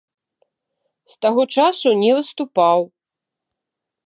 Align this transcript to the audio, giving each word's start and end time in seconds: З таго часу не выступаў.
З 1.13 1.19
таго 1.25 1.43
часу 1.57 1.87
не 2.03 2.11
выступаў. 2.21 2.79